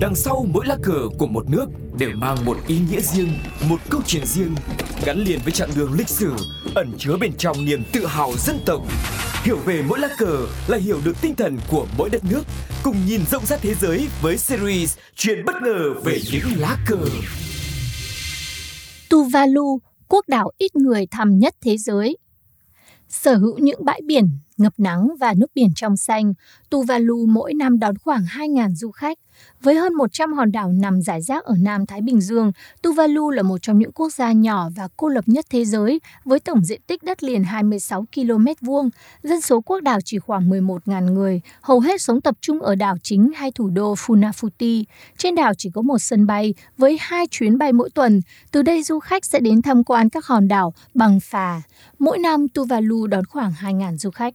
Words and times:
Đằng 0.00 0.14
sau 0.14 0.46
mỗi 0.52 0.66
lá 0.66 0.76
cờ 0.82 1.08
của 1.18 1.26
một 1.26 1.50
nước 1.50 1.66
đều 1.98 2.10
mang 2.14 2.44
một 2.44 2.56
ý 2.66 2.78
nghĩa 2.90 3.00
riêng, 3.00 3.28
một 3.68 3.76
câu 3.90 4.00
chuyện 4.06 4.26
riêng, 4.26 4.54
gắn 5.04 5.18
liền 5.18 5.38
với 5.44 5.52
chặng 5.52 5.70
đường 5.76 5.92
lịch 5.92 6.08
sử, 6.08 6.32
ẩn 6.74 6.92
chứa 6.98 7.16
bên 7.20 7.32
trong 7.38 7.64
niềm 7.64 7.82
tự 7.92 8.06
hào 8.06 8.32
dân 8.38 8.56
tộc. 8.66 8.82
Hiểu 9.42 9.56
về 9.64 9.82
mỗi 9.88 9.98
lá 9.98 10.08
cờ 10.18 10.46
là 10.68 10.78
hiểu 10.78 11.00
được 11.04 11.16
tinh 11.20 11.34
thần 11.34 11.58
của 11.70 11.86
mỗi 11.98 12.10
đất 12.10 12.24
nước, 12.30 12.42
cùng 12.82 12.96
nhìn 13.06 13.20
rộng 13.30 13.46
rãi 13.46 13.58
thế 13.62 13.74
giới 13.74 14.08
với 14.22 14.36
series 14.36 14.96
Chuyện 15.14 15.44
bất 15.44 15.54
ngờ 15.62 15.94
về 16.04 16.18
những 16.32 16.44
lá 16.56 16.76
cờ. 16.86 16.98
Tuvalu, 19.10 19.80
quốc 20.08 20.28
đảo 20.28 20.50
ít 20.58 20.76
người 20.76 21.06
thăm 21.10 21.38
nhất 21.38 21.54
thế 21.60 21.76
giới. 21.76 22.16
Sở 23.08 23.36
hữu 23.36 23.58
những 23.58 23.84
bãi 23.84 24.00
biển 24.06 24.28
ngập 24.56 24.72
nắng 24.78 25.08
và 25.20 25.34
nước 25.36 25.50
biển 25.54 25.68
trong 25.76 25.96
xanh, 25.96 26.32
Tuvalu 26.70 27.26
mỗi 27.26 27.54
năm 27.54 27.78
đón 27.78 27.98
khoảng 27.98 28.22
2.000 28.22 28.74
du 28.74 28.90
khách. 28.90 29.18
Với 29.62 29.74
hơn 29.74 29.94
100 29.94 30.32
hòn 30.32 30.52
đảo 30.52 30.72
nằm 30.72 31.02
rải 31.02 31.22
rác 31.22 31.44
ở 31.44 31.54
Nam 31.60 31.86
Thái 31.86 32.00
Bình 32.00 32.20
Dương, 32.20 32.52
Tuvalu 32.82 33.30
là 33.30 33.42
một 33.42 33.58
trong 33.62 33.78
những 33.78 33.92
quốc 33.92 34.12
gia 34.12 34.32
nhỏ 34.32 34.68
và 34.76 34.88
cô 34.96 35.08
lập 35.08 35.24
nhất 35.26 35.46
thế 35.50 35.64
giới 35.64 36.00
với 36.24 36.40
tổng 36.40 36.64
diện 36.64 36.80
tích 36.86 37.02
đất 37.02 37.22
liền 37.22 37.44
26 37.44 38.04
km 38.14 38.46
vuông. 38.60 38.90
Dân 39.22 39.40
số 39.40 39.60
quốc 39.60 39.80
đảo 39.80 39.98
chỉ 40.04 40.18
khoảng 40.18 40.50
11.000 40.50 41.12
người, 41.12 41.40
hầu 41.60 41.80
hết 41.80 42.02
sống 42.02 42.20
tập 42.20 42.34
trung 42.40 42.62
ở 42.62 42.74
đảo 42.74 42.96
chính 43.02 43.30
hay 43.36 43.52
thủ 43.52 43.70
đô 43.70 43.94
Funafuti. 43.94 44.84
Trên 45.18 45.34
đảo 45.34 45.52
chỉ 45.58 45.70
có 45.74 45.82
một 45.82 45.98
sân 45.98 46.26
bay 46.26 46.54
với 46.78 46.98
hai 47.00 47.26
chuyến 47.30 47.58
bay 47.58 47.72
mỗi 47.72 47.90
tuần. 47.90 48.20
Từ 48.50 48.62
đây 48.62 48.82
du 48.82 48.98
khách 48.98 49.24
sẽ 49.24 49.40
đến 49.40 49.62
tham 49.62 49.84
quan 49.84 50.08
các 50.08 50.26
hòn 50.26 50.48
đảo 50.48 50.74
bằng 50.94 51.20
phà. 51.20 51.62
Mỗi 51.98 52.18
năm 52.18 52.48
Tuvalu 52.48 53.06
đón 53.06 53.24
khoảng 53.24 53.52
2.000 53.52 53.96
du 53.96 54.10
khách. 54.10 54.34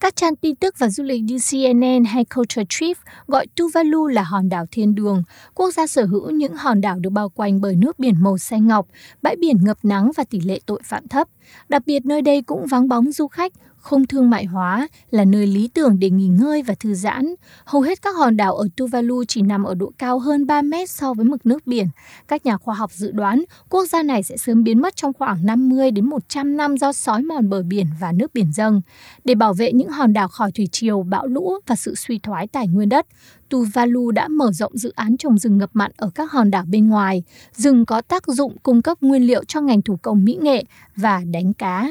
Các 0.00 0.16
trang 0.16 0.36
tin 0.36 0.56
tức 0.56 0.74
và 0.78 0.88
du 0.88 1.04
lịch 1.04 1.22
như 1.22 1.38
CNN 1.50 2.04
hay 2.04 2.24
Culture 2.24 2.64
Trip 2.68 2.96
gọi 3.26 3.46
Tuvalu 3.56 4.06
là 4.06 4.22
hòn 4.22 4.48
đảo 4.48 4.66
thiên 4.70 4.94
đường. 4.94 5.22
Quốc 5.54 5.70
gia 5.70 5.86
sở 5.86 6.04
hữu 6.04 6.30
những 6.30 6.56
hòn 6.56 6.80
đảo 6.80 6.98
được 6.98 7.10
bao 7.10 7.28
quanh 7.28 7.60
bởi 7.60 7.76
nước 7.76 7.98
biển 7.98 8.14
màu 8.20 8.38
xanh 8.38 8.66
ngọc, 8.66 8.86
bãi 9.22 9.36
biển 9.36 9.56
ngập 9.64 9.78
nắng 9.82 10.10
và 10.16 10.24
tỷ 10.24 10.40
lệ 10.40 10.60
tội 10.66 10.80
phạm 10.84 11.08
thấp. 11.08 11.28
Đặc 11.68 11.82
biệt 11.86 12.06
nơi 12.06 12.22
đây 12.22 12.42
cũng 12.42 12.66
vắng 12.66 12.88
bóng 12.88 13.12
du 13.12 13.28
khách, 13.28 13.52
không 13.88 14.06
thương 14.06 14.30
mại 14.30 14.44
hóa, 14.44 14.88
là 15.10 15.24
nơi 15.24 15.46
lý 15.46 15.68
tưởng 15.68 15.98
để 15.98 16.10
nghỉ 16.10 16.26
ngơi 16.26 16.62
và 16.62 16.74
thư 16.80 16.94
giãn. 16.94 17.34
Hầu 17.64 17.82
hết 17.82 18.02
các 18.02 18.16
hòn 18.16 18.36
đảo 18.36 18.54
ở 18.54 18.68
Tuvalu 18.76 19.24
chỉ 19.24 19.42
nằm 19.42 19.64
ở 19.64 19.74
độ 19.74 19.92
cao 19.98 20.18
hơn 20.18 20.46
3 20.46 20.62
mét 20.62 20.90
so 20.90 21.14
với 21.14 21.24
mực 21.24 21.46
nước 21.46 21.66
biển. 21.66 21.86
Các 22.28 22.46
nhà 22.46 22.56
khoa 22.56 22.74
học 22.74 22.92
dự 22.92 23.10
đoán 23.10 23.44
quốc 23.68 23.84
gia 23.86 24.02
này 24.02 24.22
sẽ 24.22 24.36
sớm 24.36 24.64
biến 24.64 24.82
mất 24.82 24.96
trong 24.96 25.12
khoảng 25.12 25.46
50 25.46 25.90
đến 25.90 26.04
100 26.04 26.56
năm 26.56 26.76
do 26.76 26.92
sói 26.92 27.22
mòn 27.22 27.48
bờ 27.48 27.62
biển 27.62 27.86
và 28.00 28.12
nước 28.12 28.34
biển 28.34 28.52
dâng. 28.52 28.80
Để 29.24 29.34
bảo 29.34 29.54
vệ 29.54 29.72
những 29.72 29.90
hòn 29.90 30.12
đảo 30.12 30.28
khỏi 30.28 30.52
thủy 30.52 30.68
triều, 30.72 31.02
bão 31.02 31.26
lũ 31.26 31.54
và 31.66 31.76
sự 31.76 31.94
suy 31.94 32.18
thoái 32.18 32.46
tài 32.46 32.68
nguyên 32.68 32.88
đất, 32.88 33.06
Tuvalu 33.48 34.10
đã 34.10 34.28
mở 34.28 34.52
rộng 34.52 34.78
dự 34.78 34.92
án 34.96 35.16
trồng 35.16 35.38
rừng 35.38 35.58
ngập 35.58 35.70
mặn 35.72 35.92
ở 35.96 36.10
các 36.14 36.32
hòn 36.32 36.50
đảo 36.50 36.64
bên 36.68 36.88
ngoài. 36.88 37.22
Rừng 37.52 37.86
có 37.86 38.00
tác 38.00 38.26
dụng 38.26 38.56
cung 38.62 38.82
cấp 38.82 38.98
nguyên 39.00 39.22
liệu 39.22 39.44
cho 39.44 39.60
ngành 39.60 39.82
thủ 39.82 39.98
công 40.02 40.24
mỹ 40.24 40.38
nghệ 40.42 40.64
và 40.96 41.22
đánh 41.32 41.52
cá. 41.52 41.88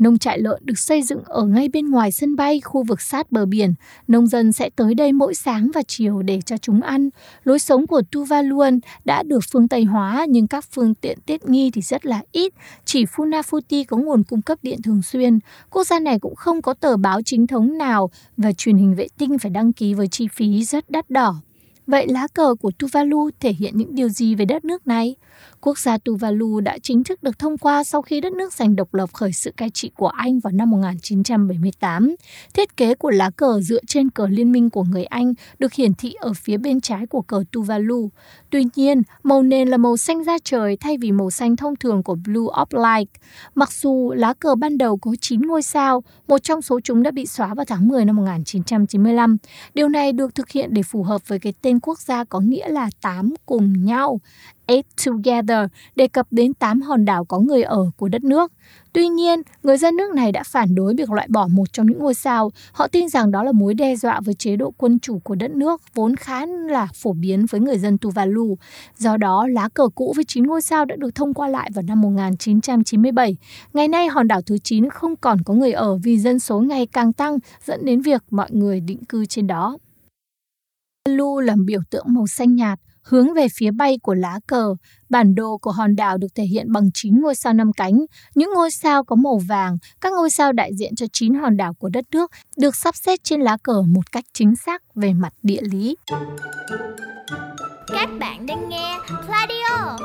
Nông 0.00 0.18
trại 0.18 0.38
lợn 0.38 0.62
được 0.64 0.78
xây 0.78 1.02
dựng 1.02 1.22
ở 1.24 1.44
ngay 1.44 1.68
bên 1.68 1.90
ngoài 1.90 2.12
sân 2.12 2.36
bay, 2.36 2.60
khu 2.60 2.82
vực 2.82 3.00
sát 3.00 3.32
bờ 3.32 3.46
biển. 3.46 3.74
Nông 4.08 4.26
dân 4.26 4.52
sẽ 4.52 4.70
tới 4.76 4.94
đây 4.94 5.12
mỗi 5.12 5.34
sáng 5.34 5.70
và 5.74 5.82
chiều 5.88 6.22
để 6.22 6.40
cho 6.46 6.56
chúng 6.56 6.80
ăn. 6.80 7.10
Lối 7.44 7.58
sống 7.58 7.86
của 7.86 8.02
Tuvaluan 8.10 8.78
đã 9.04 9.22
được 9.22 9.40
phương 9.52 9.68
Tây 9.68 9.84
hóa 9.84 10.26
nhưng 10.28 10.46
các 10.46 10.64
phương 10.72 10.94
tiện 10.94 11.18
tiết 11.26 11.48
nghi 11.48 11.70
thì 11.70 11.82
rất 11.82 12.06
là 12.06 12.22
ít. 12.32 12.52
Chỉ 12.84 13.04
Funafuti 13.04 13.84
có 13.88 13.96
nguồn 13.96 14.24
cung 14.24 14.42
cấp 14.42 14.58
điện 14.62 14.82
thường 14.82 15.02
xuyên. 15.02 15.38
Quốc 15.70 15.84
gia 15.84 15.98
này 15.98 16.18
cũng 16.18 16.34
không 16.34 16.62
có 16.62 16.74
tờ 16.74 16.96
báo 16.96 17.20
chính 17.22 17.46
thống 17.46 17.78
nào 17.78 18.10
và 18.36 18.52
truyền 18.52 18.76
hình 18.76 18.94
vệ 18.94 19.06
tinh 19.18 19.38
phải 19.38 19.50
đăng 19.50 19.72
ký 19.72 19.94
với 19.94 20.08
chi 20.08 20.28
phí 20.32 20.64
rất 20.64 20.90
đắt 20.90 21.10
đỏ. 21.10 21.34
Vậy 21.86 22.06
lá 22.08 22.26
cờ 22.34 22.54
của 22.60 22.70
Tuvalu 22.78 23.30
thể 23.40 23.52
hiện 23.52 23.76
những 23.76 23.94
điều 23.94 24.08
gì 24.08 24.34
về 24.34 24.44
đất 24.44 24.64
nước 24.64 24.86
này? 24.86 25.16
Quốc 25.62 25.78
gia 25.78 25.98
Tuvalu 25.98 26.60
đã 26.60 26.78
chính 26.82 27.04
thức 27.04 27.22
được 27.22 27.38
thông 27.38 27.58
qua 27.58 27.84
sau 27.84 28.02
khi 28.02 28.20
đất 28.20 28.32
nước 28.32 28.52
giành 28.52 28.76
độc 28.76 28.94
lập 28.94 29.10
khởi 29.12 29.32
sự 29.32 29.52
cai 29.56 29.70
trị 29.70 29.90
của 29.96 30.08
Anh 30.08 30.40
vào 30.40 30.52
năm 30.52 30.70
1978. 30.70 32.14
Thiết 32.54 32.76
kế 32.76 32.94
của 32.94 33.10
lá 33.10 33.30
cờ 33.30 33.60
dựa 33.60 33.80
trên 33.86 34.10
cờ 34.10 34.26
liên 34.26 34.52
minh 34.52 34.70
của 34.70 34.84
người 34.84 35.04
Anh 35.04 35.34
được 35.58 35.72
hiển 35.72 35.94
thị 35.94 36.14
ở 36.20 36.32
phía 36.32 36.56
bên 36.56 36.80
trái 36.80 37.06
của 37.06 37.22
cờ 37.22 37.44
Tuvalu. 37.52 38.10
Tuy 38.50 38.64
nhiên, 38.76 39.02
màu 39.22 39.42
nền 39.42 39.68
là 39.68 39.76
màu 39.76 39.96
xanh 39.96 40.24
da 40.24 40.38
trời 40.44 40.76
thay 40.76 40.98
vì 40.98 41.12
màu 41.12 41.30
xanh 41.30 41.56
thông 41.56 41.76
thường 41.76 42.02
của 42.02 42.14
Blue 42.14 42.46
of 42.46 42.96
Light. 42.96 43.10
Mặc 43.54 43.72
dù 43.72 44.12
lá 44.16 44.34
cờ 44.34 44.54
ban 44.54 44.78
đầu 44.78 44.96
có 44.96 45.10
9 45.20 45.42
ngôi 45.42 45.62
sao, 45.62 46.02
một 46.28 46.42
trong 46.42 46.62
số 46.62 46.80
chúng 46.84 47.02
đã 47.02 47.10
bị 47.10 47.26
xóa 47.26 47.54
vào 47.54 47.64
tháng 47.64 47.88
10 47.88 48.04
năm 48.04 48.16
1995. 48.16 49.36
Điều 49.74 49.88
này 49.88 50.12
được 50.12 50.34
thực 50.34 50.50
hiện 50.50 50.74
để 50.74 50.82
phù 50.82 51.02
hợp 51.02 51.28
với 51.28 51.38
cái 51.38 51.52
tên 51.62 51.80
quốc 51.80 51.98
gia 52.00 52.24
có 52.24 52.40
nghĩa 52.40 52.68
là 52.68 52.90
tám 53.02 53.34
cùng 53.46 53.84
nhau. 53.84 54.20
Eight 54.70 54.86
Together 55.06 55.66
đề 55.96 56.08
cập 56.08 56.26
đến 56.30 56.54
8 56.54 56.80
hòn 56.80 57.04
đảo 57.04 57.24
có 57.24 57.38
người 57.38 57.62
ở 57.62 57.90
của 57.96 58.08
đất 58.08 58.24
nước. 58.24 58.52
Tuy 58.92 59.08
nhiên, 59.08 59.42
người 59.62 59.76
dân 59.76 59.96
nước 59.96 60.14
này 60.14 60.32
đã 60.32 60.42
phản 60.46 60.74
đối 60.74 60.94
việc 60.94 61.10
loại 61.10 61.26
bỏ 61.30 61.46
một 61.46 61.72
trong 61.72 61.86
những 61.86 61.98
ngôi 61.98 62.14
sao. 62.14 62.52
Họ 62.72 62.88
tin 62.88 63.08
rằng 63.08 63.30
đó 63.30 63.42
là 63.42 63.52
mối 63.52 63.74
đe 63.74 63.96
dọa 63.96 64.20
với 64.20 64.34
chế 64.34 64.56
độ 64.56 64.72
quân 64.76 64.98
chủ 64.98 65.18
của 65.18 65.34
đất 65.34 65.50
nước, 65.50 65.82
vốn 65.94 66.16
khá 66.16 66.46
là 66.46 66.88
phổ 66.94 67.12
biến 67.12 67.46
với 67.50 67.60
người 67.60 67.78
dân 67.78 67.98
Tuvalu. 67.98 68.58
Do 68.98 69.16
đó, 69.16 69.46
lá 69.46 69.68
cờ 69.68 69.88
cũ 69.94 70.12
với 70.16 70.24
9 70.24 70.46
ngôi 70.46 70.62
sao 70.62 70.84
đã 70.84 70.96
được 70.96 71.14
thông 71.14 71.34
qua 71.34 71.48
lại 71.48 71.70
vào 71.74 71.82
năm 71.82 72.00
1997. 72.00 73.36
Ngày 73.72 73.88
nay, 73.88 74.08
hòn 74.08 74.28
đảo 74.28 74.42
thứ 74.42 74.58
9 74.58 74.90
không 74.90 75.16
còn 75.16 75.42
có 75.44 75.54
người 75.54 75.72
ở 75.72 75.96
vì 75.96 76.18
dân 76.18 76.38
số 76.38 76.60
ngày 76.60 76.86
càng 76.86 77.12
tăng, 77.12 77.38
dẫn 77.64 77.84
đến 77.84 78.00
việc 78.00 78.24
mọi 78.30 78.48
người 78.50 78.80
định 78.80 79.04
cư 79.04 79.26
trên 79.26 79.46
đó. 79.46 79.78
Lu 81.08 81.40
là 81.40 81.54
biểu 81.64 81.80
tượng 81.90 82.04
màu 82.08 82.26
xanh 82.26 82.54
nhạt, 82.54 82.78
hướng 83.02 83.34
về 83.34 83.46
phía 83.58 83.70
bay 83.70 83.98
của 84.02 84.14
lá 84.14 84.40
cờ. 84.46 84.74
Bản 85.10 85.34
đồ 85.34 85.58
của 85.58 85.70
hòn 85.70 85.96
đảo 85.96 86.18
được 86.18 86.28
thể 86.34 86.44
hiện 86.44 86.72
bằng 86.72 86.90
9 86.94 87.20
ngôi 87.20 87.34
sao 87.34 87.52
năm 87.52 87.72
cánh. 87.72 87.98
Những 88.34 88.50
ngôi 88.54 88.70
sao 88.70 89.04
có 89.04 89.16
màu 89.16 89.40
vàng, 89.48 89.76
các 90.00 90.12
ngôi 90.12 90.30
sao 90.30 90.52
đại 90.52 90.70
diện 90.74 90.94
cho 90.94 91.06
9 91.12 91.34
hòn 91.34 91.56
đảo 91.56 91.74
của 91.74 91.88
đất 91.88 92.04
nước, 92.12 92.30
được 92.58 92.76
sắp 92.76 92.96
xếp 92.96 93.18
trên 93.22 93.40
lá 93.40 93.56
cờ 93.62 93.82
một 93.82 94.12
cách 94.12 94.24
chính 94.32 94.56
xác 94.56 94.82
về 94.94 95.12
mặt 95.12 95.32
địa 95.42 95.60
lý. 95.62 95.96
Các 97.88 98.08
bạn 98.20 98.46
đang 98.46 98.68
nghe 98.68 98.98
Pladio 99.26 99.96